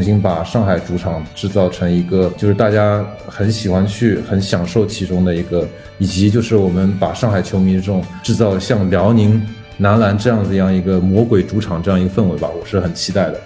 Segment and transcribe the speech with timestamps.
[0.00, 5.68] 重新把上海主场制造成一个就是大家很喜欢去、很享受其中的一个，
[5.98, 13.38] 以及就是我们把上海球迷这种制造像辽宁、男篮这样子样一个魔鬼主场这样一个氛围吧，我是很期待的。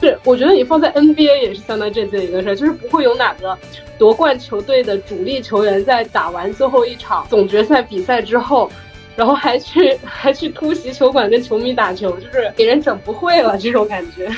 [0.00, 3.54] 是，我觉得你放在 NBA 也是相当震惊的一个事儿，就是不会有哪个
[3.98, 8.70] 夺冠球队的主力球员在打完最后一场总决赛比赛之后，
[9.16, 14.30] 然后还去 还去突袭球馆跟球迷打球，就是给人整不会了这种感觉。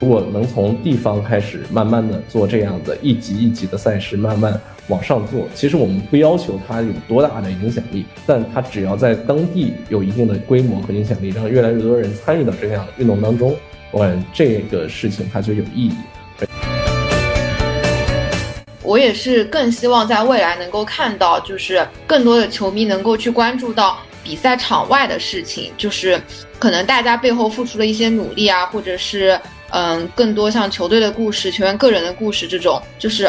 [0.00, 4.60] 如果能从地方开始，慢慢的做这样的一级一级的赛事，慢慢。
[4.88, 13.56] 往上做，其实我们不要求它有多大的影响力，但它只要在当地有一定的规模和影响力，让越来越多人参与到这样的运动当中，
[13.90, 15.92] 我感觉这个事情它就有意义。
[18.86, 26.20] 我也是更希望在未来能够看到，就是更多的球迷能够去关注到比赛场外的事情，就是
[26.56, 29.38] 可能大家背后付出的一些努力啊，或者是
[29.70, 33.28] 嗯，更多像球队的故事、球员个人的故事这种，就是。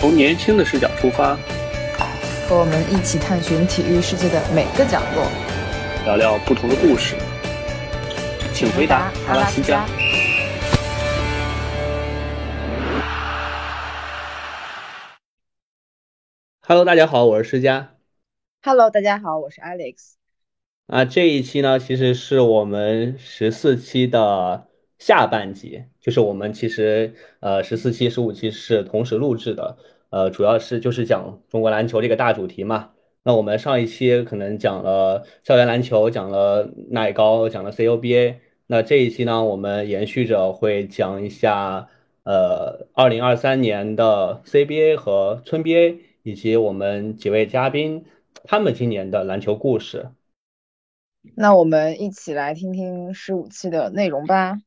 [0.00, 1.38] 从年轻的视角出发，
[2.48, 5.24] 和我们一起探寻体育世界的每个角落，
[6.04, 7.14] 聊聊不同的故事。
[8.56, 9.84] 请回答阿拉斯加。
[16.60, 17.96] Hello，大家好，我是施佳。
[18.62, 20.12] Hello，大家好，我是 Alex。
[20.86, 24.68] 啊，这一期呢，其实是我们十四期的
[25.00, 29.76] 下半集，就是我们其实呃十四期、十五期是同时录制的。
[30.10, 32.93] 呃，主要是就是讲中国篮球这个大主题嘛。
[33.26, 38.36] 那我们上一期可能讲了校园篮球，讲了耐高，讲了 CUBA。
[38.66, 41.88] 那这一期呢，我们延续着会讲一下
[42.24, 48.04] 呃，二零二三年的 CBA 和村 BA，以及我们几位嘉宾
[48.44, 50.10] 他们今年的篮球故事。
[51.34, 54.58] 那我们一起来听听十五期的内容吧。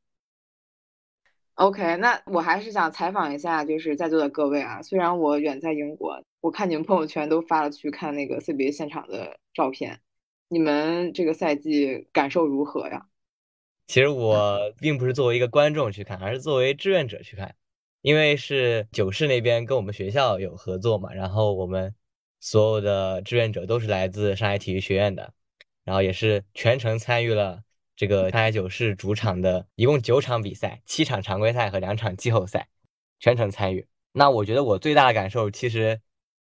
[1.54, 4.82] OK，那我还是想采访一下，就是在座的各位啊。
[4.82, 10.00] 虽然我远在英国，我看你们朋友圈都发了去看那个 CBA 现场的照片，
[10.48, 13.06] 你们这个赛季感受如何呀？
[13.86, 17.54] 其实我并不是作为一个观众去看，而是作为志愿者去看，
[18.02, 21.94] 因为是九市那边跟我们学校有合作嘛，然后我们
[22.40, 25.34] 所有的志愿者都是来自上海体育学院的，
[25.84, 27.64] 然后也是全程参与了。
[27.98, 32.70] 这个上海九市主场的一共九场比赛，七场常规赛和两场季后赛，
[33.20, 33.86] 全程参与。
[34.14, 36.00] 那我觉得我最大的感受其实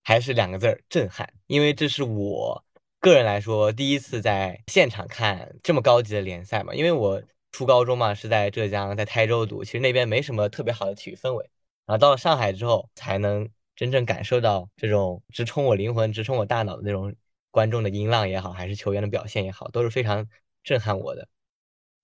[0.02, 1.32] 还是两个字儿：震撼。
[1.46, 2.64] 因为这是我
[3.00, 6.74] 个人来说第一次在现场看这么高级的联赛嘛。
[6.74, 11.50] 因为我初高中嘛是在浙江，在台州读，其实那边没什么特别好的体育氛围。
[11.86, 17.14] 然后到了上海之后，才能真正感受到这种直冲我灵魂、直冲我大脑的那种
[17.50, 20.28] 观众的音浪也好，还是球员的表现也好，都是非常
[20.62, 21.28] 震撼我的。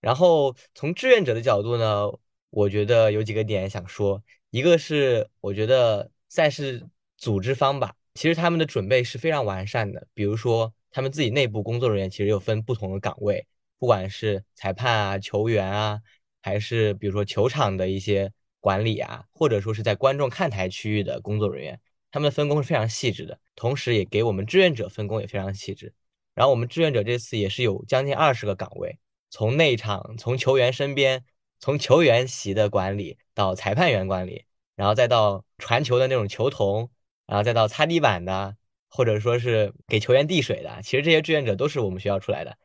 [0.00, 2.06] 然后从志愿者的角度呢，
[2.50, 4.22] 我觉得有几个点想说。
[4.50, 6.88] 一个是我觉得赛事
[7.18, 10.06] 组织方吧，其实他们的准备是非常完善的。
[10.14, 13.46] 比如说他们自己内部工作人员其实有分不同的岗位，
[13.78, 16.00] 不管是裁判啊、球员啊，
[16.40, 21.80] 还是比如说球场的一些管理啊，或者说是在观众看台区域的工作人员，
[22.10, 23.38] 他们的分工是非常细致的。
[23.54, 25.92] 同时，也给我们志愿者分工也非常细致。
[26.34, 28.98] 然后我们志愿者这次也是有将近二十个岗位。
[29.30, 31.24] 从内场，从球员身边，
[31.58, 34.44] 从球员席的管理到裁判员管理，
[34.76, 36.88] 然后再到传球的那种球童，
[37.28, 38.56] 然后再到擦地板的，
[38.88, 42.56] 或者说是给球员递水的，其实这些志愿者都是我们学校出来的。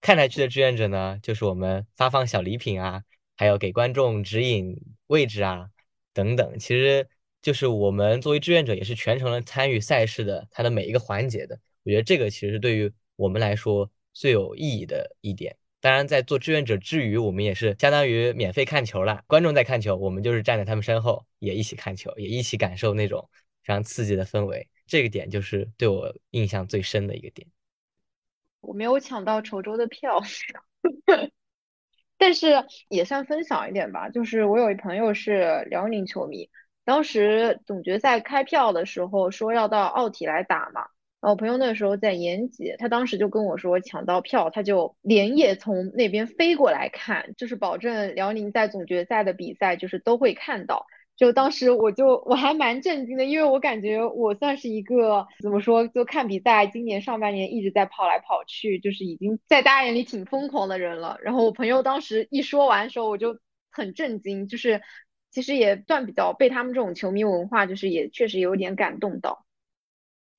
[0.00, 3.02] 看台区的志愿者呢，就是我们发放小礼品啊，
[3.36, 4.76] 还有给观众指引
[5.08, 5.70] 位置啊，
[6.12, 6.58] 等等。
[6.58, 7.08] 其实
[7.42, 11.58] 就是我们作为志愿者，也是全程的参与赛事的它的每一个环节的。
[11.82, 15.56] 我觉得这个其实是对于我们来说最有意义的一点。
[15.82, 19.22] 当然，在做志愿者之余，我们也是相当于免费看球了。
[19.26, 23.30] 观众在看球，我们就是站在他们身后，也一起看球，也一起感受那种
[23.62, 24.68] 非常刺激的氛围。
[24.86, 27.46] 这个点就是对我印象最深的一个点。
[28.60, 30.20] 我没有抢到稠州的票，
[32.18, 34.08] 但是也算分享一点吧。
[34.08, 36.50] 就是我有一朋友是辽宁球迷，
[36.84, 40.82] 当时总决赛开票的时候说要到奥体来打嘛。
[41.20, 50.86] 然后我朋友那时候在延吉，他当时就跟我说抢到票，他就连夜从那边飞过来看，就是保证辽宁在总决赛的比赛就是都会看到。
[51.20, 61.18] 就当时我就我还蛮震惊的，因为我感觉我算是一个怎么说，就看比赛，今年上半年一直在跑来跑去，就是已经在大家眼里挺疯狂的人了。
[61.22, 63.36] 然后我朋友当时一说完的时候，我就
[63.70, 64.80] 很震惊，就是
[65.30, 69.44] 其实也算比较被他们这种球迷文化，就是也确实有点感动到。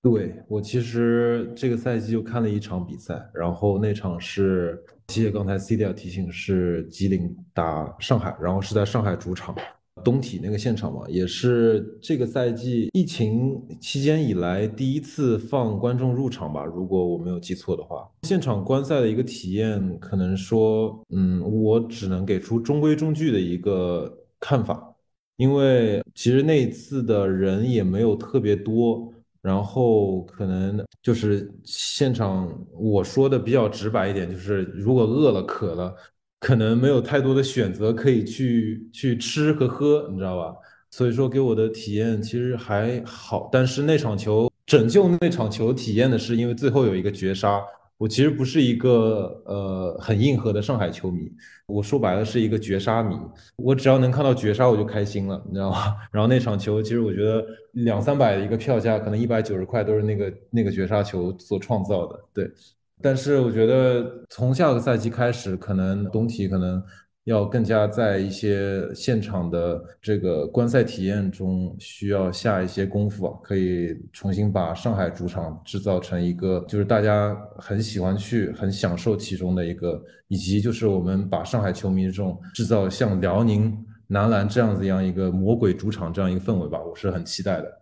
[0.01, 9.55] 对，我其实这个赛季就看了一场比赛，然后那场是，谢谢刚才 C 的提醒，是吉林打上海，然后是在上海主场。
[10.03, 18.09] 东体那个现场嘛，也是这个赛季疫情期间以来第一次放观众入场吧，如果我没有记错的话。
[18.23, 24.95] 现场观赛的一个体验，可能说，嗯，我只能给出中规中矩的一个看法，
[25.37, 35.93] 因为其实那一次的人也没有特别多，然后可能就是现场我说的比较直白一点，就是如果饿了渴了。
[36.41, 40.53] 可能没有太多的选择可以去去吃和喝，你知道吧？
[40.89, 43.47] 所以说给我的体验其实还好。
[43.51, 47.61] 但是那场球拯救那场球体验的是，因为最后有一个绝杀。
[47.97, 51.31] 我其实不是一个呃很硬核的上海球迷，
[51.67, 53.15] 我说白了是一个绝杀迷。
[53.55, 55.95] 我只要能看到绝杀我就开心了，你知道吗？
[56.11, 62.51] 然后那场球其实我觉得两三百的一个票价，可能一百九十块都是那个那个绝杀球所创造的，对。
[63.01, 66.81] 但是我觉得从下个赛季开始，可能东体可能
[67.25, 83.77] 要更加在一些现场的这个观赛体验中需要下一些功夫啊，可以重新把上海主场制造成一个就是大家很喜欢去、很享受其中的一个，以及就是我们把上海球迷这种制造像辽宁
[84.07, 87.81] 男篮这样子一样一个魔鬼主场这样一个氛围吧，我是很期待的。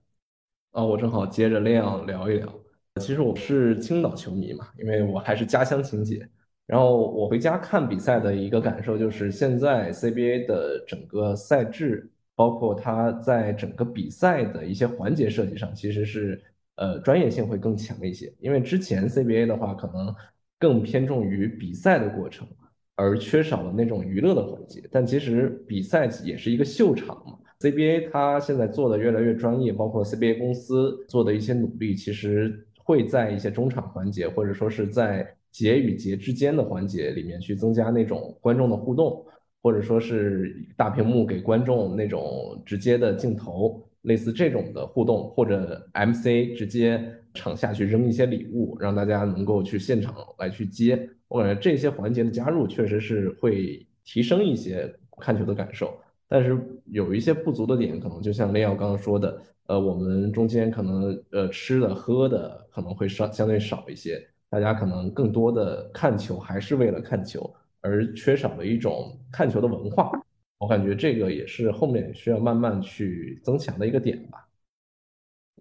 [0.72, 2.59] 啊，我正好接着亮聊一聊。
[3.00, 6.28] 其实我是青岛球迷嘛，因为我还是家乡情节。
[6.68, 16.40] 然后我回家看比赛的一个感受就是，现在 CBA 的整个赛制，包括它在整个比赛的一些环节设计上，其实是
[16.76, 18.32] 呃专业性会更强一些。
[18.40, 20.14] 因为之前 CBA 的话，可能
[20.60, 22.48] 更偏重于比赛的过程，
[22.96, 24.84] 而缺少了那种娱乐的环节。
[24.92, 27.36] 但其实比赛也是一个秀场嘛。
[27.62, 32.68] CBA 它现在做的越来越专业，包括 CBA 公司做的一些努力，其实。
[32.90, 39.24] 会在一些中场环节，或者说是在节与节之间的环节里面去增加那种观众的互动，
[39.62, 47.00] 或者说是大屏幕给观众那种直接的镜头，类似这种的互动，或者 MC 直接
[47.36, 51.08] 场下去扔一些礼物，让大家能够去现场来去接。
[51.28, 54.92] 我感觉这些环节的加入确实是会提升一些
[55.22, 55.96] 看球的感受，
[56.30, 59.42] 但是有一些不足的点，可能就像雷瑶刚刚说的。
[59.66, 70.12] 呃，我们中间可能呃吃的喝的可能会少相对少一些，大家可能更多的看球还是为了看球，而缺少了一种看球的文化。
[70.58, 74.48] 我感觉这个也是后面需要慢慢去增强的一个点吧。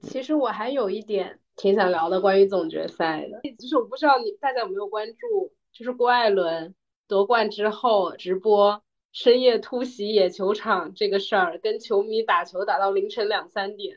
[0.01, 6.75] 其实我还有一点挺想聊的，关于总决赛的，就是我不知道你大家有没有关注，就是郭艾伦
[7.07, 8.83] 夺冠之后直播。
[9.21, 13.97] 深夜突袭野球场这个事儿，跟球迷打球打到凌晨两三点，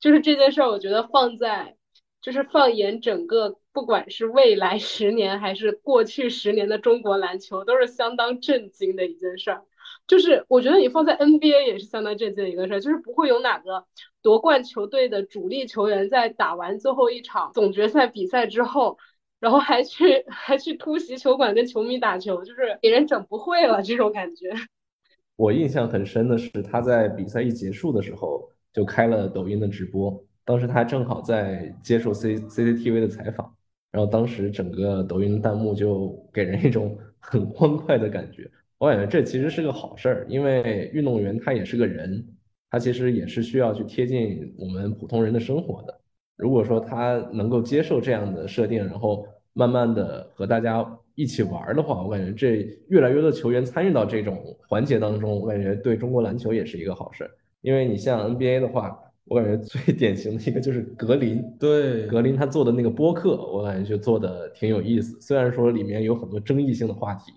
[0.00, 1.76] 就是这件事儿，我觉得放在，
[2.22, 9.62] 就是放眼整个，不管是未来十年还是过去十年的中国篮球，都是相当震惊的一件事儿。
[10.06, 13.84] 就是我觉得你放在 NBA 也是相当震惊的一个事儿，就是不会有哪个
[14.22, 18.96] 夺冠球队的主力球员在打完最后一场总决赛比赛之后。
[19.46, 24.50] 然后还去 还去突袭球馆跟球迷打球，就是给人整不会了这种感觉。
[25.36, 33.54] 我印象很深的是，他在比赛一结束的时候就开了抖音的直播，当时他正好在接受 C CCTV 的采访，
[33.92, 38.50] 然后当时整个抖音弹幕就给人一种 很欢快的感觉。
[38.78, 42.26] 我感觉这其实是个好事儿，因为运动员他也是个人，
[42.68, 46.00] 他其实也是需要去贴近我们普通人的生活的。
[46.36, 57.28] 如果说他能够接受这样的设定，然后慢慢的和大家一起玩的话，我感觉这越来越多的球员参与到这种环节当中，我感觉对中国篮球也是一个好事。
[57.62, 65.18] 因为你像 NBA 的话，我感觉最 典型的一个就是格林，对格林他做的那个播客，我感觉就做的挺有意思。
[65.20, 67.32] 虽然说里面有很多争议性的话题，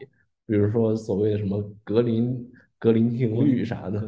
[0.45, 2.45] 比如说所谓的什么格林。
[2.81, 3.99] 格林定律啥的，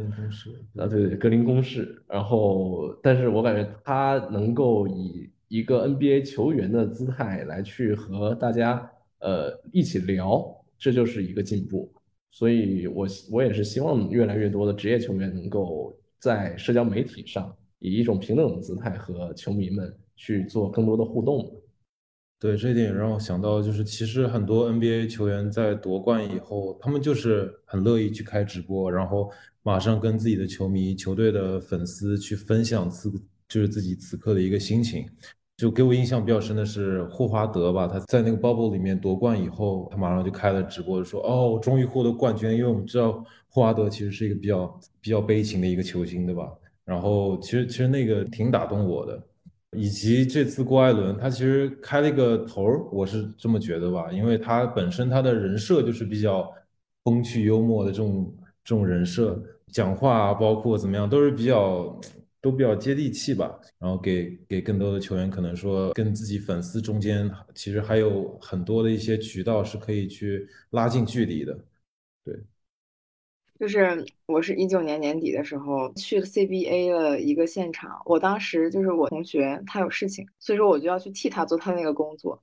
[0.77, 2.01] 啊，对对，格林公式。
[2.07, 8.89] 然后，但是我感觉他能够以一个 NBA 球员的姿态来去和大家
[9.20, 10.41] 呃一起聊，
[10.79, 11.91] 这就是一个进步。
[12.31, 21.53] 所以，我我也是希望越来越多的职业球员能够在社交媒体上以一种平等的姿态和球迷们去做更多的互动。
[22.39, 29.29] 对，这一点让我想到，就是其实很多 NBA 球员在夺冠以后，他们就是很乐意去开直播，然后
[29.63, 33.12] 马上跟自己的球迷、球队的粉丝去分享自
[33.50, 35.05] 就是自己此刻的一个心情。
[35.61, 46.51] 就给我印象比较深的是霍华德吧，他在那个 bubble 里面夺冠以后，他马上就开了直播，说：“哦，我终于获得冠军。”因为我们知道霍华德其实是一个比较比较悲情的一个球星，对吧？
[46.83, 49.21] 然后其实其实那个挺打动我的。
[49.77, 56.51] 以及这次郭艾伦，他其实开了一个头儿，我是这么觉得吧，因为他本身他的人设就是比较
[57.03, 61.95] 风趣幽默的这种这种人设，讲话，包括怎么样，都是比较
[62.41, 63.60] 都比较接地气吧。
[63.77, 71.57] 然后给给更多的球员，可能说跟自己粉丝中间，其实还有很多的一些渠道是可以去拉近距离的。
[72.24, 72.36] 对，
[73.60, 82.41] 就是我是一九年年底的时候去 CBA 的一个现场，我当时就是我同学他有事情，所以说我就要去替他做他那个工作。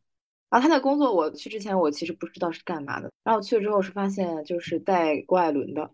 [0.51, 5.91] 然后他那工作我去之前我其实不知道是干嘛的，然后去了之后是发现就是带郭艾伦的，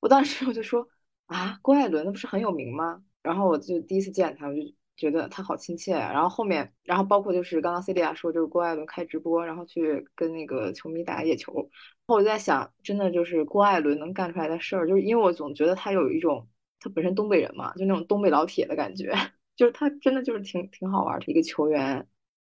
[0.00, 0.86] 我当时我就说
[1.26, 3.02] 啊，郭艾伦那不是很有名吗？
[3.26, 4.60] 然后我就第一次见他，我就
[4.96, 5.92] 觉得他好亲切。
[5.92, 11.52] 然后后面，然后包括就是刚刚 C 利亚说，就是郭艾伦开直播，然后去跟那个球迷打野球。
[11.54, 11.68] 然
[12.06, 16.48] 后我就在想，真的就是郭艾伦能干出来的事儿，就是因为我总觉得他有一种
[16.80, 19.12] 他本身东北人嘛，就那种东北老铁的感觉，
[19.56, 22.06] 就是他真的就是挺挺好玩的一个球员。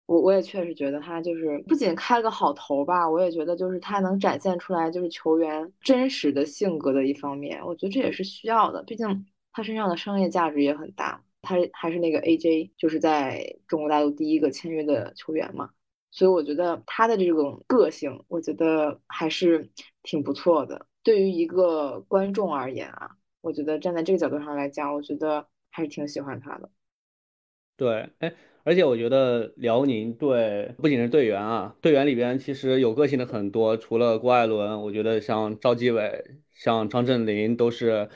[0.06, 15.70] 我我也确实觉得他就是不仅开了个好头吧，我也觉得就是他能展现出来就是球员真实的性格的一方面，我觉得这也是需要的，毕竟他身上的商业价值也很大，他还是那个 AJ，就是在中国大陆第一个签约的球员嘛，
[16.12, 19.70] 所以我觉得他的这种个性，我觉得还是
[20.02, 20.86] 挺不错的。
[21.04, 26.70] 对于一个观众而言啊，我觉得站在这个角度上来讲，我觉得还是挺喜欢他的。
[27.78, 28.34] 对，哎。
[28.66, 33.76] 而且我觉得辽宁队不仅是队员啊，队员里边其实有个性的很多。
[33.76, 38.08] 除了郭艾伦，我觉得像赵继伟、像张镇麟都是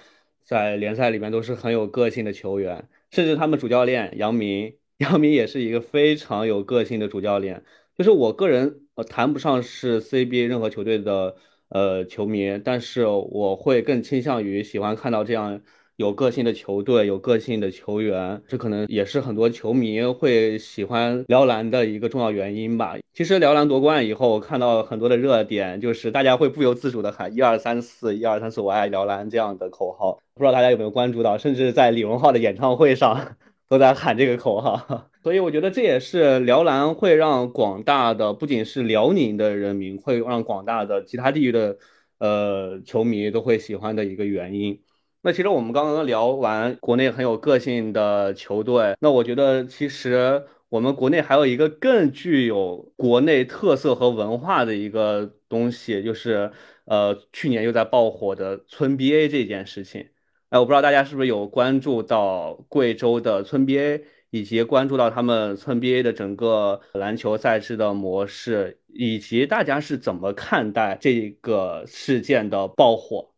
[0.48, 2.90] 在联赛里面都是很有个性的球员。
[3.12, 7.64] 甚至他们主教练杨明， 杨明也是一个非常有个性的主教练。
[7.96, 11.36] 就是我个人呃谈不上是 CBA 任何球队的
[11.70, 15.62] 呃球迷，但是我会更倾向于喜欢看到这样。
[15.98, 22.96] 有个性的球队，有个性的球员，这可能也是很多球迷会喜欢辽篮的一个重要原因吧。
[23.16, 30.20] 其实辽篮夺冠以后，我看到很多的热点，就是大家会不由自主的喊“一二三四，一二三四，我爱辽篮”这样的口号。
[30.36, 33.36] 不知道大家有没有关注到，甚至在李荣浩的演唱会上
[33.68, 35.10] 都在喊这个口号。
[35.24, 41.76] 所以我觉得这也是辽篮会让广大的，不仅是辽宁的人民，会让广大的其他地域的
[42.20, 44.80] 呃球迷都会喜欢的一个原因。
[45.28, 56.50] 那其实我们刚刚聊完国内很有个性的球队，那我觉得其实我们国内还有一个更具有国内特色和文化的一个东西，就是
[56.86, 60.08] 呃去年又在爆火的村 BA 这件事情。
[60.48, 73.34] 哎，我不知道大家是不是有关注到贵州的村 BA，以及关注到他们村 BA 的整个篮球赛事的模式，以及大家是怎么看待这个事件的爆火？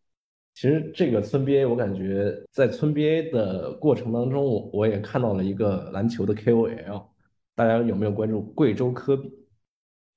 [0.59, 7.05] 其实这个村 BA，我感觉在村 BA 的过程当中，我我也看到了一个篮球的 KOL，
[7.55, 9.31] 大家有没有关注贵州科比？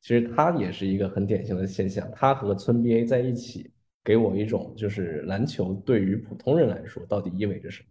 [0.00, 3.70] 其实他也是一个很典型的现象，他和村 BA 在一起，
[4.02, 7.86] 给我一种就是篮球对于普通人来说到底意味着什么？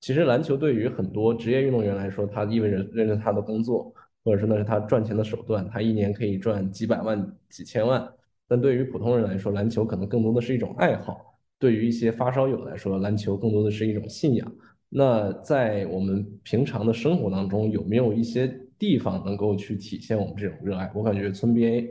[0.00, 3.92] 其实篮球对于很多职业运动员来说，它意味着认识他的工作，
[4.24, 8.10] 或者说那是他赚钱的手段，他一年可以赚几百万、几千万。
[8.48, 11.31] 但对于普通人来说，篮球可能更多的是一种爱好。
[11.62, 14.52] 对于一些发烧友来说，篮球更多的是一种信仰。
[14.88, 20.90] 那在我们平常的生活当中，有没有一些地方能够去体现我们这种热爱？
[20.92, 21.88] 我感觉村 BA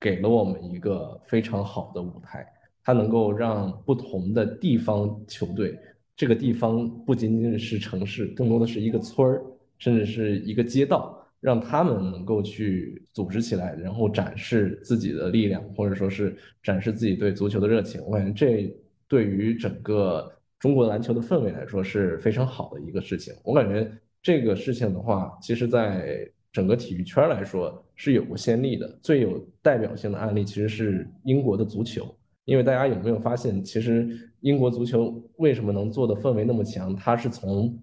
[0.00, 2.46] 给了我们一个非常好的舞台，
[2.82, 5.78] 它能够让不同的地方球队，
[6.16, 9.44] 这个地方不仅仅是城市，更多的是一个村儿，
[9.76, 18.00] 甚至是一个街道，让他们能够去组织起来，然后展示自己的力量，或者说是展示自己对足球的热情。
[18.06, 18.74] 我感觉这。
[19.10, 23.34] 对于整个中国篮球的氛围来说是非常好的一个事情。
[23.42, 23.90] 我感觉
[24.22, 28.98] 这个事情的话，其实在整个体育圈来说是有过先例的。
[29.02, 32.14] 最有代表性的案例其实是英国的足球，
[32.44, 34.08] 因为大家有没有发现，其实
[34.42, 36.94] 英国足球为什么能做的氛围那么强？
[36.94, 37.76] 它是从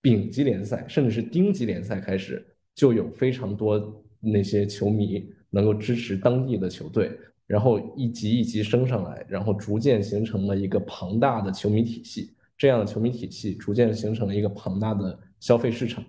[0.00, 2.42] 丙级联赛甚至是丁级联赛开始，
[2.74, 7.10] 就有非常多那些球迷能够支持当地的球队。
[7.50, 12.32] 然后一级一级升上来，然后逐渐形成了一个庞大的球迷体系。
[12.56, 16.04] 这样的球迷体系逐渐形成了一个庞大的消费市场，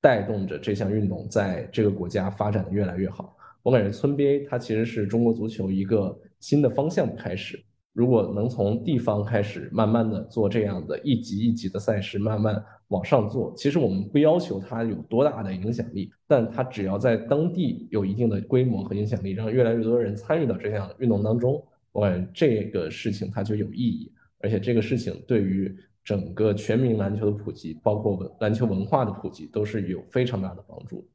[0.00, 3.36] 带动着这项运动在这个国家发展的越来越好。
[3.62, 7.62] 我感觉村 BA 它其实是中国足球一个新的方向的开始。
[7.92, 21.62] 如果能从地方开始，慢慢的做这样的一级一级的赛事，慢慢往上做，其实我们不要求它有多大的影响力，但它只要在当地有一定的规模和影响力，让越来越多人参与到这项运动当中，
[21.92, 31.08] 我感觉这个事情它就有意义，而且这个事情对于整个全民篮球的普及，包括篮球文化的普及，都是有非常大的帮助。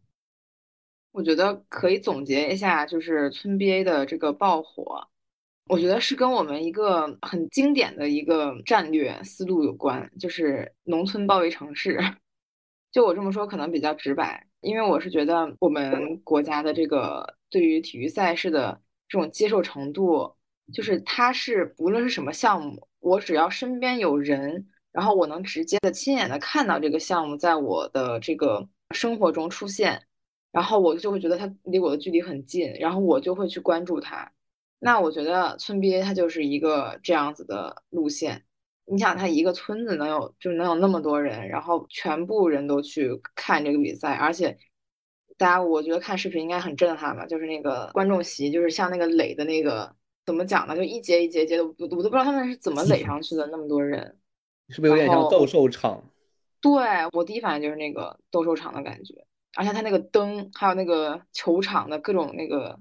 [1.14, 5.08] 我觉得可以总结一下，就是村 BA 的这个爆火，
[5.68, 12.00] 我觉得是跟我们一个很经典的一个战略思路有关，就是农村包围城市。
[12.92, 20.36] 就我这么说可能比较直白，因为我是觉得我们国家的这个对于体育赛事的这种接受程度，
[20.74, 30.02] 就是它是不论是什么项目，我只要身边有人，然后我能直接的亲眼的看到这个项目在我的这个生活中出现。
[30.52, 34.30] 然后我就会觉得它离我的距离很近，然后我就会去关注它。
[34.84, 38.44] 那我觉得村 BA 它就是一个这样子的路线。
[38.86, 44.58] 你想，它一个村子能有，就能有那么多人，然后全部人都去看这个比赛，而且
[45.38, 47.28] 大家我觉得看视频应该很震撼吧？
[47.28, 49.96] 就是那个观众席，就是像那个垒的那个，
[50.26, 50.76] 怎么讲呢？
[50.76, 54.18] 就一节一节节的，我我都不知道他们是怎么垒上去的，那么多人，
[54.68, 56.04] 是不是有点像斗兽场？
[56.60, 56.74] 对
[57.14, 59.14] 我第一反应就是那个斗兽场的感觉。
[59.56, 62.80] 而且它那个灯，还有那个球场的各种那个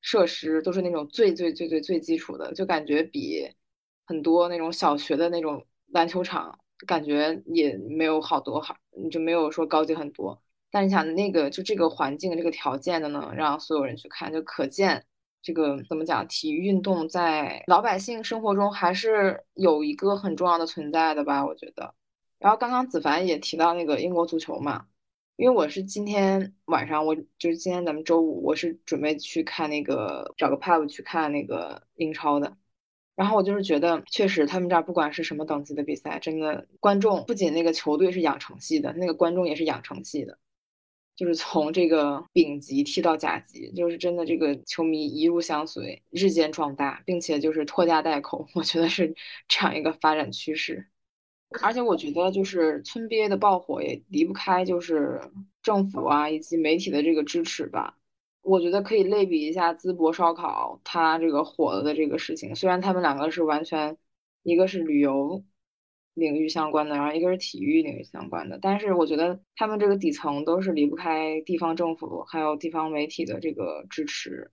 [0.00, 3.48] 设施，都是那种最最最最最基础的，就感觉比
[4.06, 8.76] 很多那种小学的那种篮球场，感觉也没有好多好，
[9.10, 10.40] 就没有说高级很多。
[10.70, 15.04] 但你想，那个就这个环境、这个条件的呢，让所有人去看，就可见
[15.42, 21.44] 这个怎么讲，体育运动在老百姓生活中还是有一个很重要的存在的吧？
[21.44, 21.94] 我觉得。
[22.38, 24.86] 然后刚刚子凡也提到那个英国足球嘛。
[25.40, 32.58] 因为我是今天晚上，我就是今天咱们周五，我是准备去看那个找个 pub 去看那个英超的。
[33.16, 40.38] 然后我就是觉得，确实他们这儿不管是什么等级的比赛，真的观众不仅那个球队是养成系的，那个观众也是养成系的，
[41.16, 49.14] 就是从这个丙级踢到甲级，就是真的这个球迷一路相随，日渐壮大，并且就是拖家带口，我觉得是
[49.48, 50.86] 这样一个发展趋势。
[51.62, 55.20] 而且我觉得，就是村 BA 的爆火也离不开就是
[55.62, 57.96] 政府啊以及媒体的这个支持吧。
[58.42, 62.54] 我觉得可以类比一下淄博烧烤它这个火了的这个事情。
[62.54, 63.98] 虽然他们两个是完全，
[64.44, 65.44] 一个是旅游
[66.14, 74.50] 领域相关的，然后一个是体育领域相关的，但是我觉得他们这个底层都是离不开地方政府还有地方媒体的这个支持。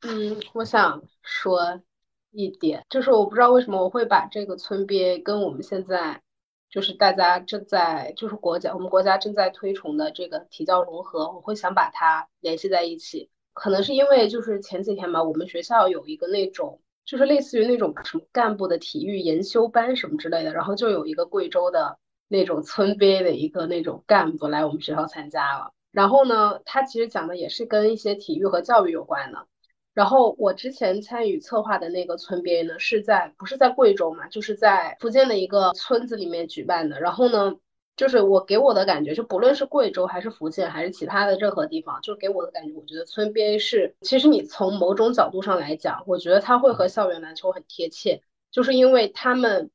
[0.00, 1.82] 嗯，我想说。
[2.32, 6.22] 一点就是我不知道为什么我会把这个村 BA 跟我们现在
[6.70, 13.28] 就是大家正在就是国家我们国家正在推崇的这个体教融合，我会想把它联系在一起。
[13.52, 25.72] 可能是因为就是前几天吧，我们学校有一个那种就是类似于那种什么干部的体育研修班什么之类的，然后就有一个贵州的那种村 BA 的一个那种干部来我们学校参加了。
[25.90, 29.48] 然后呢，他其实讲的也是跟一些体育和教育有关的。
[29.92, 37.00] 然后我之前参与策划的那个村 BA 呢，是在不是在贵州嘛，就是在福建的一个村子里面举办的。
[37.00, 37.56] 然后呢，
[37.96, 49.70] 就是我给我的感觉，就不论是贵州还是福建还是其他的任何地方，就给我的感觉，我觉得村 BA 是，其实你从某种角度上来讲，我觉得它会和校园篮球很贴切，就是因为他们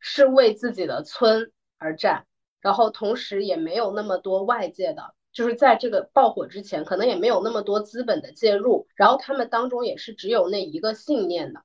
[0.00, 2.26] 是为自己的村而战，
[2.60, 5.13] 然后同时也没有那么多外界的。
[5.34, 11.62] 就是在这个爆火之前，可能也没有那么多资本的介入，然后他们当中也是只有那一个信念的。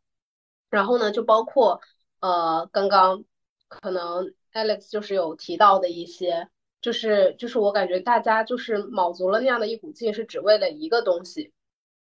[0.69, 1.79] 然后呢，就包括
[2.19, 3.23] 呃，刚刚
[3.67, 6.49] 可能 Alex 就是有提到的一些，
[6.81, 11.53] 就是就是我感觉大家就是卯足了那样的一股劲，是只为了一个东西。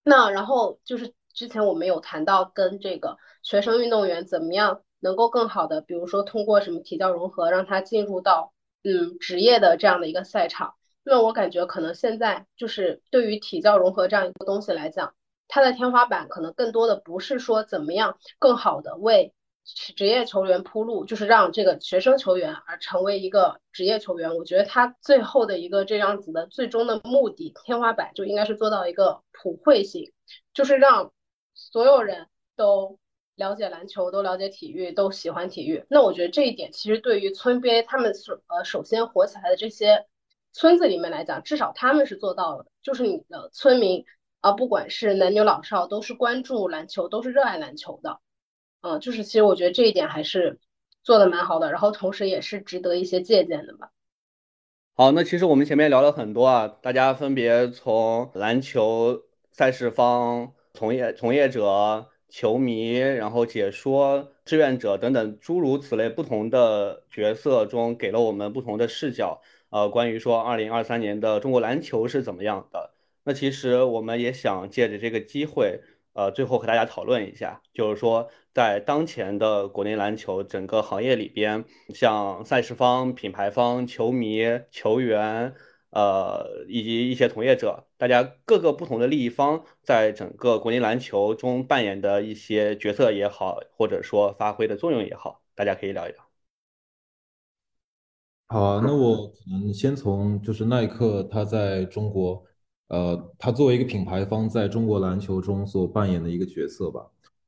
[0.03, 8.53] 那然后就是之前我们有谈到跟这个学生运动员怎么样能够更好的，比如说通过什么体教融合，让他进入到
[8.85, 10.75] 嗯职业的这样的一个赛场。
[11.05, 15.15] 那我感觉可能现在就是对于体教融合这样一个东西来讲，
[15.49, 19.35] 它的天花板可能更多的不是说怎么样更好的为
[19.65, 24.37] 职业球员铺路，就是让这个学生球员而成为一个职业球员。
[24.37, 30.12] 我觉得它最后的一个这样子的最终的目的天花板就应该是做到一个普惠性，
[30.55, 31.12] 就是让
[31.53, 32.99] 所有人都
[33.35, 35.85] 了解篮球，都了解体育，都喜欢体育。
[35.91, 40.07] 那我觉得这一点其实对于村边他们首呃首先火起来的这些。
[40.53, 44.05] 村子里面来讲，至少他们是做到了的，就是你的村民
[44.41, 48.21] 啊，不管是男女老少，都是关注篮球，都是热爱篮球的，
[48.83, 50.59] 嗯，就是其实我觉得这一点还是
[51.03, 53.91] 做的蛮好的，然后同时也是值得一些借鉴的吧。
[54.95, 69.41] 好，那其实我们前面聊了很多啊，大家分别从篮球赛事方、从业从业者、球迷，然后解说、志愿者等等诸如此类不同的角色中，给了我们不同的视角。
[69.73, 72.93] 呃，关于说二零二三年的中国篮球是怎么样的？
[73.25, 75.81] 那其实我们也想借着这个机会，
[76.13, 85.55] 呃，最后和大家讨论一下，就是说，在当前的国内篮球整个行业里边，像赛事方、品牌方、球迷、球员，
[85.91, 96.32] 呃，以及一些从业者，大家各个不同的利益方，在整个国内篮球中扮演的一些角色也好，或者说发挥的作用也好，大家可以聊一聊。
[98.53, 102.45] 好，那我可能先从就是耐克它在中国。
[102.88, 107.01] 呃，它作为一个品牌方，在中国篮球中所扮演的一个角色吧。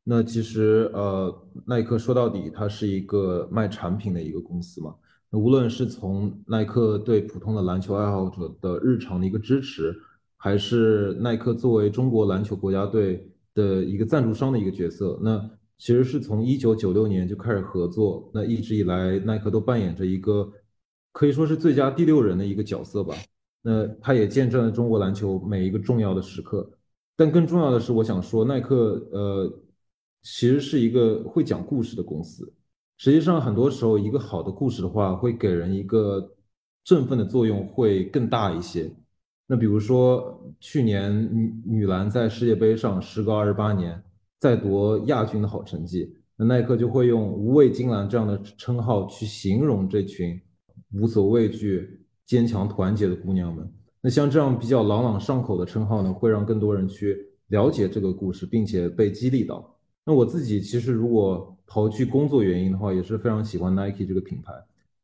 [0.03, 4.95] 那其实，呃，耐克说到底，它是一个卖产品的一个公司嘛。
[5.29, 9.95] 那无论是从耐克对普通的篮球爱好者的日常的一个支持，
[10.39, 20.51] 还是耐克作为中国篮球国家队的一个赞助商的一个角色，那其实是从一九九六年就开始合作，那一直以来，耐克都扮演着一个
[21.15, 23.15] 可以说是最佳第六人的一个角色吧。
[23.63, 26.69] 那他也见证了中国篮球每一个重要的时刻，
[27.17, 29.51] 但更重要的是，我想说，耐克呃，
[30.23, 32.53] 其实是一个会讲故事的公司。
[32.99, 36.37] 实际上，很多时候，一个好的故事的话，会给人一个
[36.85, 38.91] 振奋的作用，会更大一些。
[39.47, 44.03] 那比如说，去年女女篮在世界杯上时隔二十八年
[44.41, 50.39] 再夺亚军的好成绩，那耐克就会用“无畏金兰”这样的称号去形容这群
[50.95, 52.01] 无所畏惧。
[52.27, 59.77] 坚强团结的姑娘们，那像这样比较朗朗上口的称号呢，会让更多人去了解这个故事，并且被激励到。
[60.07, 64.55] 那我自己其实如果刨去工作原因的话，也是非常喜欢 Nike 这个品牌，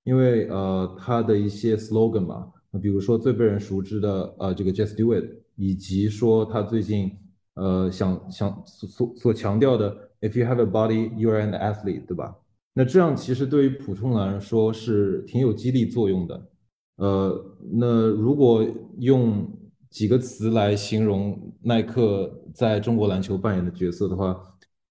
[0.04, 5.24] 因为呃它的一些 slogan 吧，那比如说最被人熟知的呃这个 Just Do It，
[5.56, 7.12] 以及说他最近
[7.52, 12.34] 呃想想所所所强调的 If you have a body, you are an athlete，对吧？
[12.80, 16.48] 那这样其实对于普通人来说是挺有激励作用的。
[16.96, 18.66] 呃，那如果
[18.96, 19.46] 用
[19.90, 24.34] 几个词来形容耐克在中国篮球扮演的角色的话，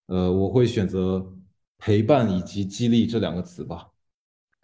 [0.06, 1.34] 呃，我会选择
[1.80, 3.88] 陪伴以及激励这两个词吧。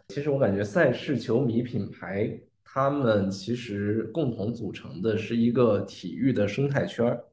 [0.09, 7.25] 其实我感觉赛事、球迷、品牌，他们其实共同组成的是一个体育的生态圈儿。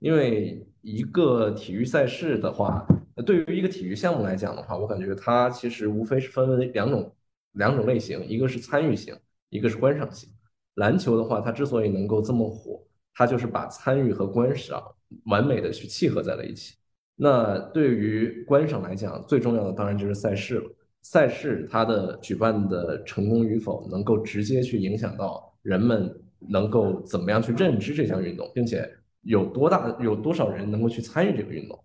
[0.00, 2.86] 因为一个体育赛事的话，
[3.24, 7.14] 对于一个体育项目来讲的话，我感觉它其实无非是分为两种
[7.52, 9.16] 两种类型，一个是参与型。
[9.50, 10.28] 一个是观赏型，
[10.74, 12.78] 篮球的话，它之所以能够这么火，
[13.14, 14.82] 它就是把参与和观赏
[15.24, 16.74] 完美的去契合在了一起。
[17.16, 20.70] 那对于观赏来讲，最重要的当然就是赛事了。
[21.00, 28.86] 赛事它的举办的成功与否，能够直接去影响到人们能够怎么样去认知这项运动，并且
[29.22, 31.82] 有多大有多少人能够去参与这个运动。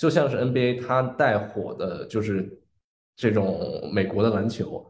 [0.00, 2.50] 就像是 NBA 它带火的就是
[3.14, 4.86] 这种美国的篮球。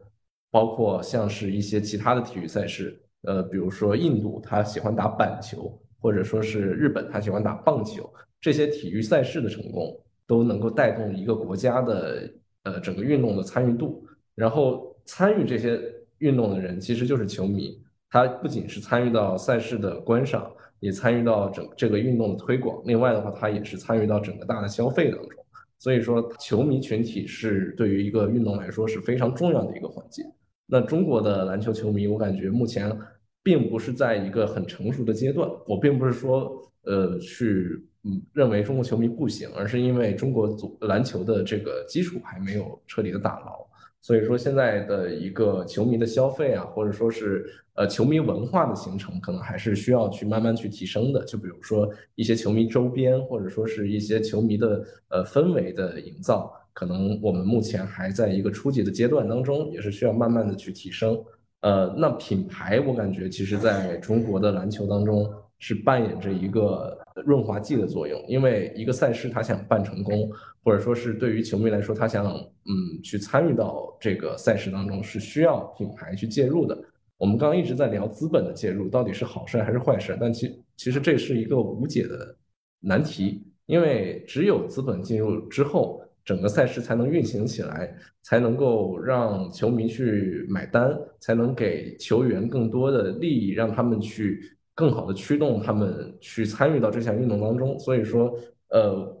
[0.53, 9.97] 包括像是一些其他的体育赛事，呃，比如说印度，他喜欢打板球，或者说是日本，他喜欢打棒球，这些体育赛事的成功
[10.27, 12.29] 都能够带动一个国家的
[12.63, 14.05] 呃整个运动的参与度。
[14.35, 15.79] 然后参与这些
[16.17, 22.81] 运动的人其实就是球迷，他不仅是参与到赛事的观赏，也参与到整这个运动的推广。
[22.85, 25.39] 另外的话，他也是参与到整个大的消费当中。
[25.79, 30.21] 所以说，球迷群体是对于一个运动来说是非常重要的一个环节。
[30.67, 32.95] 那中国的篮球球迷，我感觉目前
[33.41, 35.49] 并不是在一个很成熟的阶段。
[35.65, 36.51] 我并不是说，
[36.83, 43.67] 呃，去嗯认为中国球迷不行，而是因为中国足篮球的这个基础还没有彻底的打牢。
[44.01, 51.23] 所以说，现在的一个球迷的消费啊，或者说是呃球迷文化的形成，可能还是需要去慢慢去提升的。
[51.25, 56.51] 就比如说一些球迷周边，或者说是一些球迷的呃氛围的营造。
[56.73, 61.21] 可能我们目前还在一个初级的阶段当中，也是需要慢慢的去提升。
[61.59, 70.29] 呃，那品牌我感觉其实在中国的篮球当中是扮演着一个润滑剂的作用，因为一个赛事它想办成功，
[70.63, 76.77] 或者说是对于球迷来说，他想嗯去参与到这个赛事当中，是需要品牌去介入的。
[77.17, 82.35] 我们刚刚一直在聊资本的介入到底是好事还是坏事，但其其实这是一个无解的
[82.79, 86.01] 难题，因为只有资本进入之后。
[86.23, 97.77] 整个赛事才能运行起来，才能够让球迷去买单，才能给球员更多的利益，让他们去更好的驱动他们去参与到这项运动当中。
[97.77, 98.35] 所以说，
[98.69, 99.15] 呃，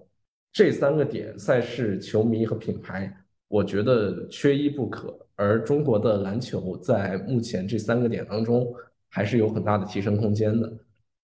[0.51, 3.15] 这三个点，赛事、球迷和品牌，
[3.47, 5.15] 我觉得缺一不可。
[5.35, 8.73] 而中国的篮球在目前这三个点当中，
[9.09, 10.73] 还是有很大的提升空间的。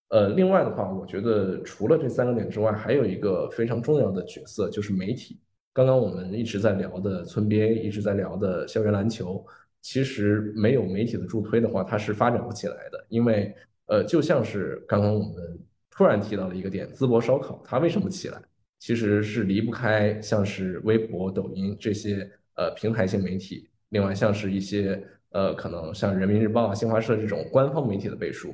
[0.10, 5.40] 呃，另外的话，我觉得除了这三个点之外，还有一个非常重要的角色，就是媒体。
[5.74, 9.46] 刚刚我们一直在聊的村 BA，一直在聊的校园篮球，
[9.82, 13.06] 其实没有媒体的助推的话，它是发展不起来的。
[13.10, 13.54] 因为，
[13.88, 18.42] 呃，就像是刚刚我们突然提到了一个点，淄博烧烤它为什么起来，
[18.80, 28.54] 其实是离不开像是微博、抖音这些呃平台性媒体，另外像是一些呃可能像人民日报啊、新华社这种官方媒体的背书，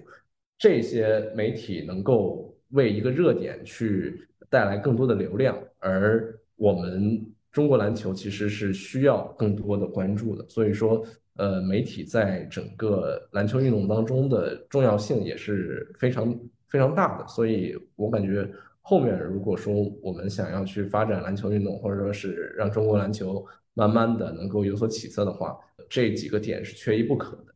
[0.58, 11.06] 这些媒体能够为一个热点去带来更多的流量，而我们中国篮球其实是需要更多的关注的，所以说。
[11.36, 16.32] 呃，媒体在整个篮球运动当中的重要性也是非常
[16.70, 18.48] 非常大的，所以我感觉
[18.82, 25.58] 后面如果说我们想要去发展篮球运动，或者说是让中国篮球慢慢的能够有所起色的话，
[25.90, 27.53] 这几个点是缺一不可的。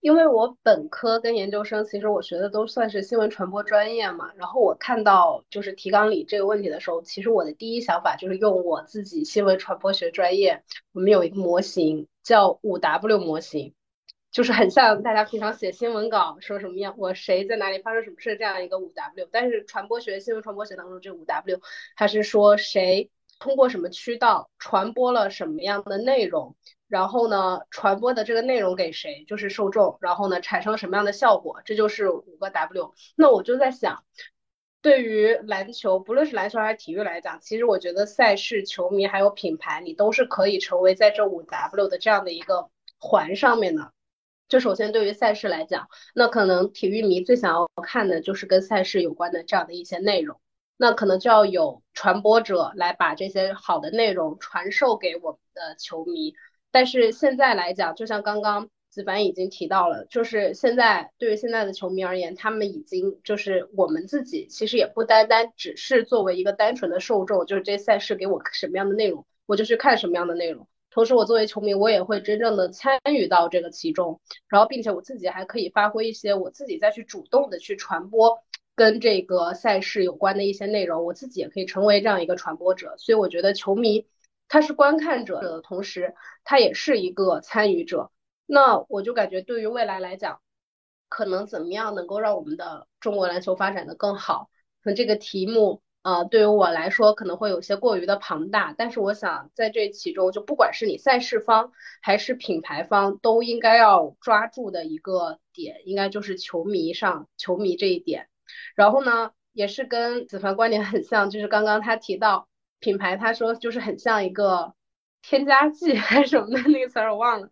[0.00, 4.32] 因为我本科跟研究生，其实我学的都算是新闻传播专业嘛。
[4.36, 13.74] 然后我看到就是提纲里这个问题的时候，其实我的第一想法就是用我自己新闻传播学专业，我们有一个模型叫五 W 模型，
[14.30, 19.28] 就是很像大家平常写新闻稿说什么样，我谁在哪里发生什么事这样一个五 W。
[19.32, 21.60] 但是传播学新闻传播学当中这五 W，
[21.96, 26.56] 它是说谁通过什么渠道传播了什么样的内容。
[26.88, 32.94] 然后呢，传播的这个内容给谁就是受众，然后呢，产生了什么样的效果，这就是五个 W。
[33.14, 34.04] 那我就在想，
[34.80, 43.92] 对于篮球，不论是篮球还是体育来讲，其实我觉得赛事、球迷还有品牌，你都是可以成为在这五 W 的这样的一个环上面的。
[44.48, 50.40] 就首先对于赛事来讲，那可能体育迷最想要看的就是跟赛事有关的这样的一些内容，
[50.78, 56.32] 那可能就要有传播者来把这些好的内容传授给我们的球迷。
[56.70, 70.68] 但是现在来讲，就像刚刚子凡已经提到了，就是现在对于现在的球迷而言，他们已经就是我们自己，其实也不单单只是作为一个单纯的受众，就是这赛事给我什么样的内容，我就去看什么样的内容。
[70.90, 78.42] 同时，我作为球迷，我也会真正的参与到这个其中，然后并且我自己还可以发挥一些我自己再去主动的去传播
[78.78, 82.94] 跟这个赛事有关的一些内容，我自己也可以成为这样一个传播者。
[82.96, 84.06] 所以我觉得球迷。
[84.50, 88.10] 他是观看者的同时，他也是一个参与者。
[88.46, 90.40] 那我就感觉，对于未来来讲，
[91.10, 94.48] 可能怎么样能够让我们的中国篮球发展的更好？
[94.82, 98.74] 可能这个题目，呃，对于我来说可能会有些过于的庞大。
[98.78, 108.28] 但是我想在这其中，就不管是你赛事方还是品牌方，都应该要抓住的一个点，应该就是球迷上球迷这一点。
[108.74, 112.48] 然后呢，也是跟子凡观点很像，就是刚刚他提到。
[112.80, 114.72] 品牌他说就是很像一个
[115.20, 117.48] 添加剂 还是什么的那个词儿我忘了，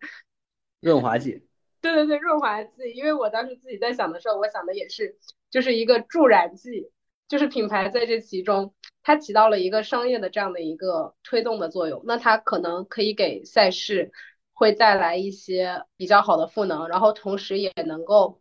[0.79, 1.45] 润滑剂。
[1.81, 2.93] 对对对，润滑剂。
[2.95, 5.17] 因为我当时自己在想的时候，我想的也是
[5.49, 6.93] 就是一个助燃剂，
[7.27, 12.01] 就是品牌在这其中它起到了一个商业的这样的一个推动的作用。
[12.05, 14.13] 那它可能可以给赛事
[14.53, 18.39] 会带来一些比较好的赋能，然后同时也能够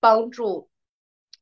[0.00, 0.69] 帮助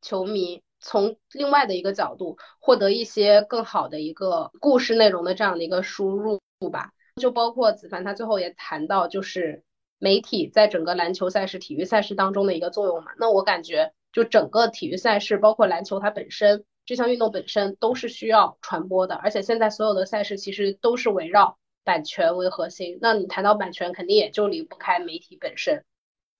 [0.00, 0.62] 球迷。
[0.80, 9.64] 从另外的一个角度获得一些更好的一个故事内容的这样的一个输入吧，就包括子凡他最后也谈到，就是
[9.98, 13.10] 媒体在整个篮球赛事、体育赛事当中的一个作用嘛。
[13.18, 22.98] 那我感觉，就整个体育赛事，包括篮球它本身这项运动本身都是需要传播的，而且现在所有的赛事其实都是围绕版权为核心。
[23.00, 25.84] 那你谈到版权，肯定也就离不开媒体本身。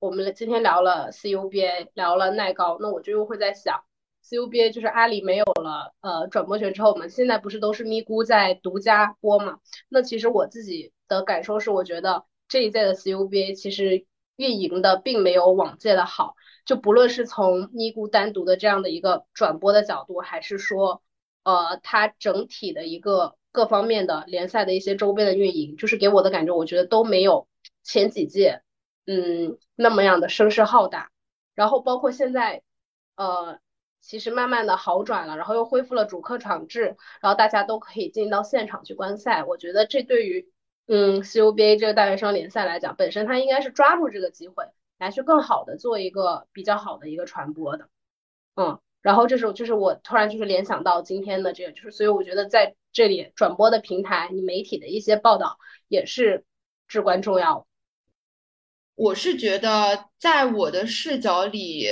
[0.00, 3.82] 我们今天聊了 CUBA，聊了耐高，那我就又会在想。
[4.24, 9.58] CUBA 就是阿里没有了呃转播权之后我们，现在不是都是咪咕在独家播嘛？
[9.88, 14.06] 那其实我自己的感受是，我觉得这一届的 CUBA 其实
[14.36, 21.02] 运营的并没有往届的好，就不论是从咪咕单独的这样的一个转播的角度，还是说
[21.42, 27.48] 呃它整体的一个各方面的联赛的一些周边的运营，就是给我的感觉，我觉得都没有
[27.82, 28.62] 前几届
[29.08, 31.10] 嗯那么样的声势浩大。
[31.56, 32.62] 然后包括现在
[33.16, 33.58] 呃。
[34.00, 39.42] 其实慢慢的好转了，然后又恢复了主客场制，然后大家都可以进到现场去观赛。
[39.42, 40.48] 我觉得这对于
[40.86, 44.64] 嗯 CUBA 这个大学生联赛来讲，本身它应该是抓住这个机会
[44.98, 47.88] 来去更好的做一个比较好的一个传播的。
[48.54, 56.44] 嗯，然后这时候就是我突然就是联想到今天的这个，就是所以我觉得在这里转播的平台，你媒体的一些报道也是
[56.86, 57.66] 至关重要。
[58.98, 61.88] 我是觉得在我的视角里。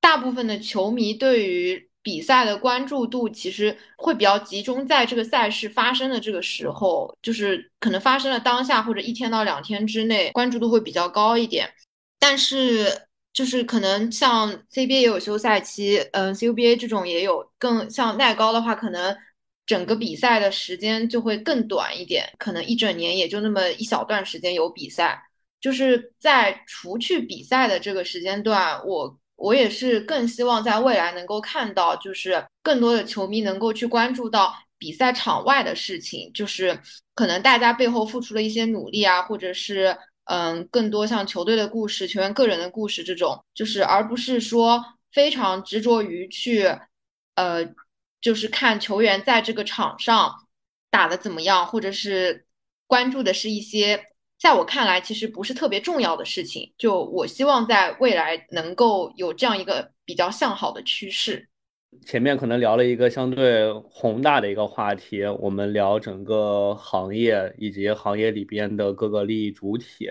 [0.00, 11.72] 大部分的球迷对于比赛的关注度其实会比较集中在这个赛事发生的这个时候，就是可能发生了当下或者一天到两天之内，关注度会比较高一点。
[12.18, 19.16] 但是就是可能像 CBA 也有休赛期，嗯，CUBA 这种也有，更像耐高的话，可能
[19.64, 25.22] 整个比赛的时间就会更短一点，可能一整年也就那么一小段时间有比赛。
[25.62, 29.18] 就是在除去比赛的这个时间段，我。
[29.34, 36.78] 我也是更希望在未来能够看到，就是更多的球迷能够去关注到比赛场外的事情，就是
[37.16, 46.68] 可能大家背后付出了一些努力啊，或者是嗯，更多像球队的故事、球员个人的故事这种，就是而不是说非常执着于去，
[47.34, 47.66] 呃，
[48.20, 50.46] 就是看球员在这个场上
[50.88, 52.46] 打的怎么样，或者是
[52.86, 54.11] 关注的是一些。
[54.42, 56.68] 在我看来，其实不是特别重要的事情。
[56.76, 61.48] 就我希望在未来能够有这样一个比较向好的趋势。
[62.04, 70.10] 前面可能聊了一个相对宏大的一个话题，我们聊整个行业以及行业里边的各个利益主体。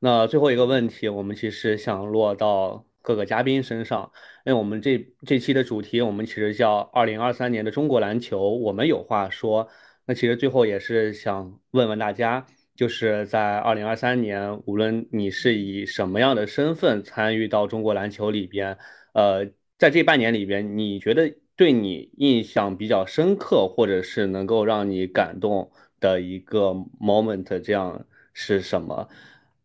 [0.00, 4.10] 那最后一个问题，我们其实想落到各个嘉宾身上，
[4.46, 9.68] 因为我们这这期的主题，我们其实叫“二零二三年的中国篮球”，我们有话说。
[10.06, 12.46] 那其实最后也是想问问大家。
[12.76, 18.78] 就是在二零二三年，无论你是以什么样的身份参与到中国篮球里边，
[19.14, 19.46] 呃，
[19.78, 29.08] 在这半年里边，你觉得对你印象比较深刻，或者是能够让你感动的一个 moment，这样是什么？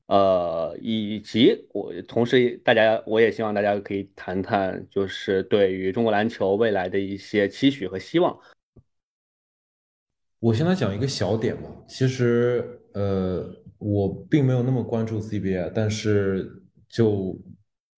[0.08, 8.38] 呃，以及我同时，大家我也希望大家可以谈谈，就是对于中国篮球未来的一些期许和希望。
[10.40, 11.70] 我先来讲一个小点吧。
[11.88, 13.46] 其实，呃，
[13.78, 17.38] 我并没有那么关注 CBA，但是就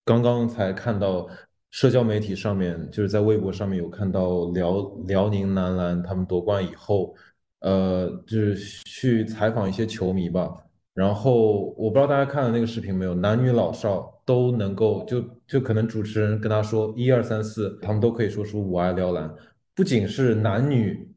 [0.05, 1.27] 刚刚才看到
[1.71, 7.15] 社交媒体上面，就是在微博上面有看到辽辽宁男篮他们夺冠以后，
[7.59, 10.49] 呃，就是去采访一些球迷吧。
[10.93, 19.33] 然后我不知道大家看了那个视频没有，男女老少都能够就就可能主持人跟他说一二三四，他们都可以说出我爱辽篮，
[19.73, 21.09] 不仅是男女。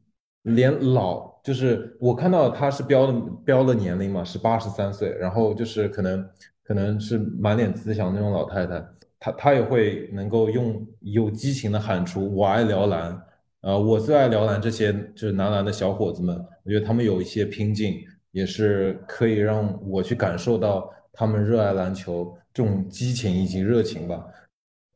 [0.43, 3.13] 连老就是我看到他是标的
[3.45, 6.29] 标的年龄嘛，是八十三岁，然后就是可能
[6.63, 8.85] 可能是满脸慈祥那种老太太，
[9.19, 13.21] 她她也会能够用有激情的喊出我爱辽篮，
[13.61, 17.99] 呃，我最爱辽篮这些就是男篮的小伙子们，我觉得他们有一些拼劲，
[18.31, 24.25] 也是可以让我去感受到他们热爱篮球这种激情以及热情吧。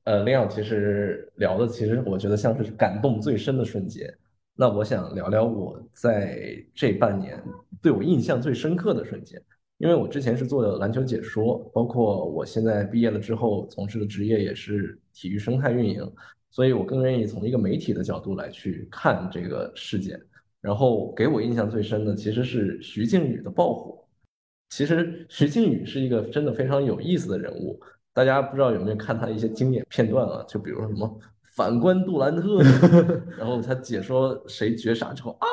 [0.03, 4.11] 呃，林阳其实聊的其实我觉得像是感动最深的瞬间。
[4.55, 7.41] 那我想聊聊我在这半年
[7.81, 9.41] 对我印象最深刻的瞬间，
[9.77, 16.13] 因为我之前是做篮球解说，包括我现在毕业了之后从事的职业也是体育生态运营，
[16.51, 20.19] 所以我更愿意从一个媒体的角度来去看这个事件。
[20.59, 24.05] 然后给我印象最深的其实是徐静宇的爆火。
[24.69, 27.79] 其实徐静宇是一个真的非常有意思的人物，
[28.13, 30.45] 大家不知道有没有看他一些经典片段啊？
[30.47, 31.19] 就比如说什么。
[31.61, 32.57] 反观杜兰特，
[33.37, 35.45] 然后他解说谁绝杀之后啊，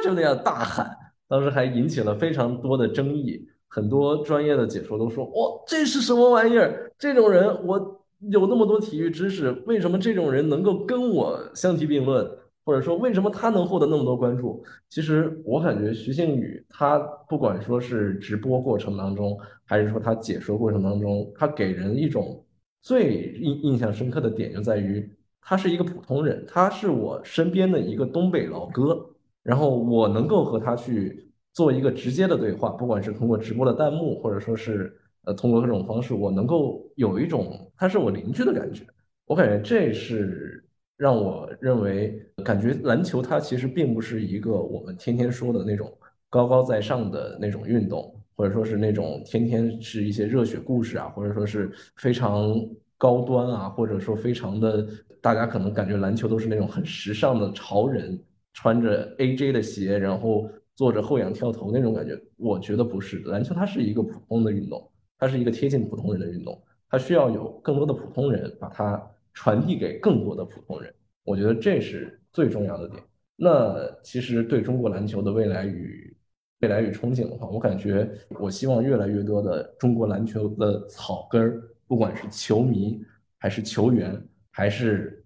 [0.00, 0.96] 就那样大喊，
[1.28, 6.92] 当时还引起了非常多的争议，很多专业的解说都说，哇，这是什么玩意儿？
[6.96, 12.24] 这种人，我有那么多体育知识，为什么这种人能够跟我相提并论？
[12.64, 14.62] 或者说，为什么他能获得那么多关注？
[14.88, 16.96] 其实我感觉徐静宇，他
[17.28, 22.44] 不管说是直播过程当中，还是说他解说过程当中，他给人一种
[22.82, 25.10] 最印印象深刻的点就在于。
[25.42, 29.04] 他是一个普通人，他是我身边的一个东北老哥，
[29.42, 38.84] 然后我能够和他去做一个直接的对话，不管是通过直播的弹幕，或者说是呃通过各种方式，我能够有一种他是我邻居的感觉。
[39.26, 40.64] 我感觉这是
[40.96, 45.92] 让我认为，感觉篮球它其实并不是一个我们天天说的那种
[46.28, 52.54] 高高在上的那种运动，或者说是那种天天是一些热血故事啊，或者说是非常
[52.96, 54.86] 高端啊，或者说非常的。
[55.20, 58.18] 大家可能感觉篮球都是那种很时尚的潮人，
[58.52, 62.18] 穿着 AJ 的鞋，然后做着后仰跳投那种感觉。
[62.36, 69.00] 我觉得不是，篮球它是一个普通的运动，它是一个贴近普通人的运动，它需要有更多的普通人把它
[69.34, 70.92] 传递给更多的普通人。
[71.24, 73.02] 我觉得这是最重要的点。
[73.36, 76.16] 那其实对中国篮球的未来与
[76.60, 83.02] 未来与憧憬的话，我感觉我希望越来越多的中国篮球的草根儿，不管是球迷
[83.38, 84.18] 还是球员。
[84.50, 85.24] 还是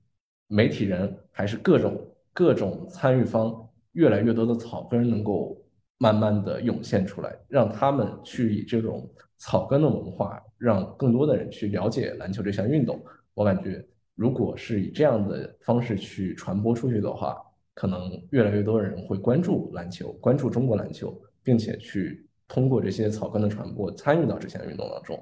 [0.48, 2.00] 媒体人，还是各种
[2.32, 5.56] 各种参与方，越来越多的草根能够
[5.98, 13.02] 慢慢的涌现出来，让他们去以这种草根的文化，让更多的人去了解篮球这项运动。
[13.34, 13.84] 我感觉，
[14.14, 17.40] 如果是以这样的方式去传播出去的话，
[17.74, 25.20] 可能越来越多的人会关注篮球，关注中国篮球，并且去通过这些草根的传播，参与到这项运动当中。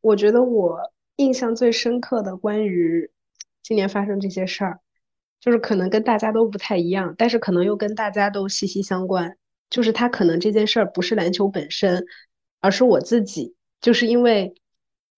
[0.00, 0.91] 我觉得我。
[1.16, 3.10] 印象最深刻的关于
[3.62, 4.80] 今年发生这些事儿，
[5.40, 9.36] 就是可能跟大家都不太一样，但是可能又跟大家都息息相关。
[9.70, 12.04] 就是他可能这件事儿不是篮球本身，
[12.60, 14.54] 而是我自己，就是因为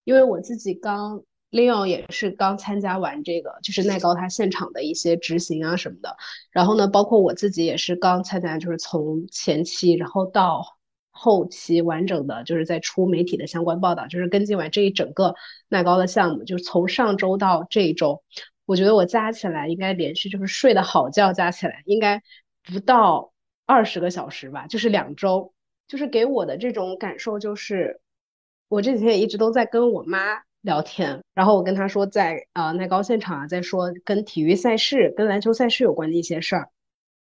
[0.05, 6.17] 因为我自己刚 Leon 也是刚参加完这个，就是耐高他现场的一些执行啊什么的。
[6.53, 10.74] 然后呢，包括我自己也是刚参加，就是从前期然后到
[11.15, 15.35] 后期完整的就是在出媒体的相关报道，就是跟进完这一整个
[15.69, 18.23] 耐高的项目，就是从上周到这一周，
[18.67, 22.21] 我觉得我加起来应该连续就是睡的好觉加起来应该
[22.63, 23.33] 不到
[23.65, 25.55] 二十个小时吧，就是两周，
[25.87, 28.01] 就是给我的这种感受就是，
[28.69, 30.43] 我这几天也一直都在跟我妈。
[30.65, 36.71] 聊天，然后我跟他说，在呃耐高现场啊，在说跟体育赛事、跟篮球赛事有关的一些事儿，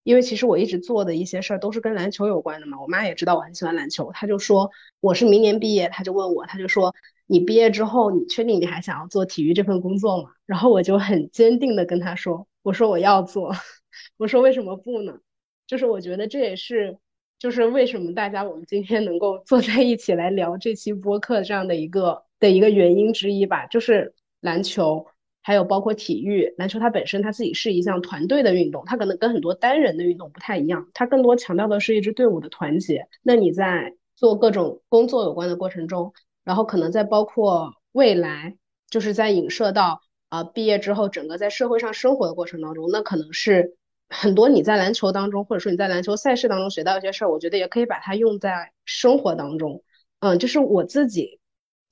[0.03, 2.81] 因为其实我一直做的一些事儿都是跟篮球有关的嘛。
[2.81, 6.95] 我妈也知道我很喜欢篮球，她就说我是明年毕业，她就问我，她就说
[7.27, 10.31] 你毕业之后，你确定你还想要做体育这份工作吗？
[10.47, 13.53] 然后我就很坚定的跟她说，我说我要做，
[14.19, 15.19] 我说为什么不呢？
[15.67, 16.99] 就是我觉得这也是，
[17.39, 22.25] 就是为什么大家我们今天能够坐在一起来聊这期播客这样的一个。
[22.43, 25.07] 的一个原因之一吧，就是篮球，
[25.43, 26.55] 还有包括体育。
[26.57, 33.09] 篮球它本身它自己是一项团队的运动，它可能跟很多单人的运动不太一样，它更多强调的是一支队伍的团结。
[33.23, 36.13] 那你在做各种工作有关的过程中，
[36.45, 38.57] 然后可能在包括未来，
[38.89, 43.77] 就是在影射到啊毕业之后整个在社会上生活的过程当中，那可能是
[44.09, 49.83] 很多你在篮球当中，或者说你在篮球赛事当中学到一些事儿，我觉得也可以把它用在生活当中。
[50.21, 51.39] 嗯，就是我自己。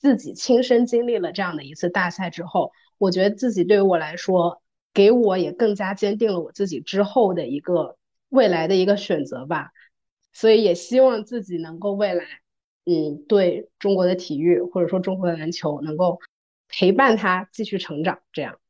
[0.02, 4.60] 自己亲身经历了这样的一次大赛之后，我觉得自己对于我来说，
[4.92, 7.96] 给我也更加坚定了我自己之后的一个
[8.28, 9.70] 未来的一个选择吧。
[10.34, 12.24] 所以也希望自己能够未来，
[12.84, 16.18] 嗯，对中国的体育或者说中国的篮球能够
[16.68, 18.20] 陪伴他继续成长。
[18.32, 18.60] 这样，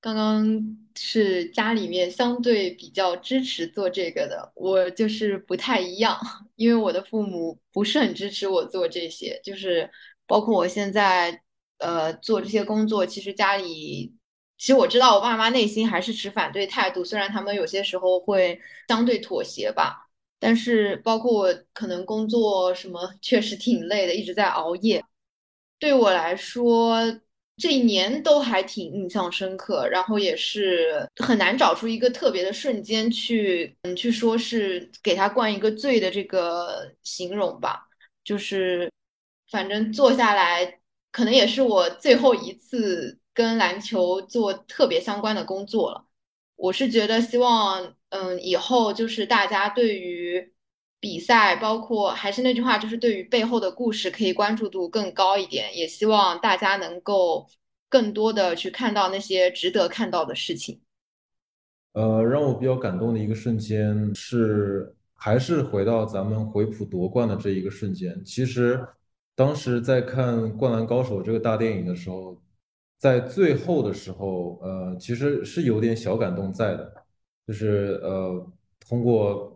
[0.00, 6.18] 刚刚是家里面相对比较支持做这个的，我就是不太一样。
[6.56, 9.90] 因为我的父母不是很支持我做这些，就是
[10.26, 11.42] 包括我现在
[11.78, 14.14] 呃做这些工作，其实家里
[14.58, 20.08] 其实我知道我爸妈内心还是持反对态度，虽然他们有些时候会相对妥协吧，
[20.38, 25.04] 但是包括我可能工作什么确实挺累的，一直在熬夜，
[25.78, 27.20] 对我来说。
[27.58, 37.88] 这一年都还挺印象深刻，然后也是很难找出一个特别的瞬间去，嗯，去说是给他冠一个醉的这个形容吧。
[38.22, 38.92] 就是，
[39.50, 40.80] 反正坐下来，
[41.16, 46.04] 可能也是我最后一次跟篮球做特别相关的工作了。
[46.56, 50.52] 我是觉得希望，嗯，以后就是大家对于
[51.00, 55.74] 比赛，包括还是那句话，就是对于背后的故事，可以关注度更高一点。
[55.74, 57.46] 也希望大家能够
[57.88, 60.82] 更多的去看到那些值得看到的事情。
[61.94, 68.22] 呃，让我比较感动的一个瞬间是，还是回到咱们回浦夺冠的这一个瞬间。
[68.22, 68.86] 其实
[69.36, 72.36] 当时在看《灌篮高手》这个大电影的时候，
[72.98, 76.92] 在最后的时候，呃，其实是有点小感动在的，
[77.46, 79.52] 就是呃，通过。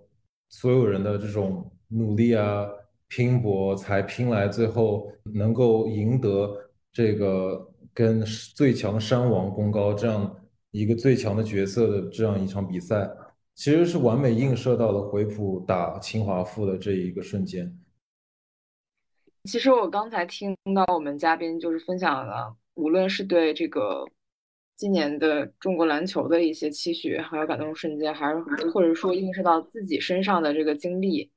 [0.53, 2.67] 所有人的这种努力啊、
[3.07, 6.53] 拼搏，才拼来最后能够赢得
[6.93, 8.21] 这个跟
[8.57, 10.37] 最强山王功高这样
[10.73, 13.09] 一个最强的角色的这样一场比赛，
[13.55, 17.73] 其实是完美映射到了回浦打清华附的这一个瞬间。
[19.45, 24.07] 其实我刚才听到我们嘉宾就是分享了，无论是对这个。
[24.77, 31.31] 今年的中国篮球的一些期许，还有感动瞬间，还是或者说映射到自己身上的这个经历，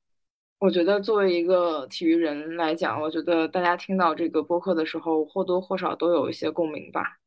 [0.58, 7.18] 我觉得作为一个体育人来讲，我觉得大家听到这个播客的时候，或多或少都有一些共鸣吧。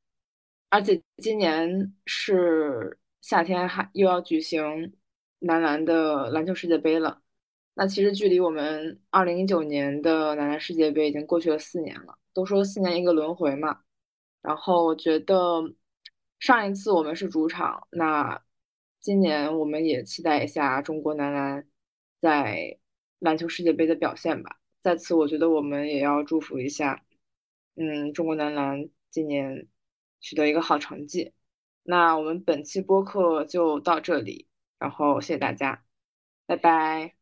[0.71, 4.91] 而且今年是夏天，还又要举行
[5.37, 7.21] 男篮的篮球世界杯了。
[7.77, 12.17] 那其实距离我们二零一九年的男篮世界杯已经过去了四年了。
[12.33, 13.81] 都说四年一个轮回嘛，
[14.41, 15.73] 然后我觉得。
[16.39, 18.43] 上一次我们是主场，那
[18.99, 21.67] 今年我们也期待一下中国男篮
[22.21, 22.77] 在
[23.17, 24.59] 篮球世界杯的表现吧。
[24.83, 27.03] 在此，我觉得我们也要祝福一下，
[27.75, 29.67] 嗯，中国男篮今年
[30.19, 31.33] 取得一个好成绩。
[31.81, 34.47] 那我们本期播客就到这里，
[34.77, 35.83] 然后谢谢大家，
[36.45, 37.15] 拜拜，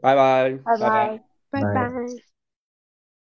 [0.00, 1.20] 拜拜，拜拜，
[1.50, 2.37] 拜拜。